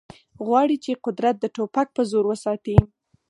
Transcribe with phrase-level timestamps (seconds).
[0.45, 2.77] غواړي چې قدرت د ټوپک په زور وساتي